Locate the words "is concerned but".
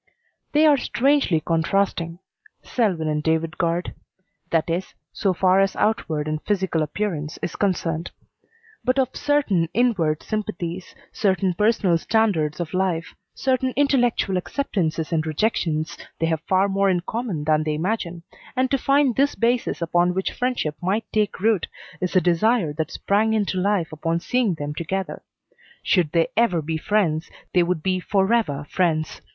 7.43-8.97